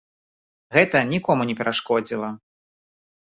Гэта 0.77 1.01
нікому 1.11 1.45
не 1.51 1.55
перашкодзіла. 1.61 2.29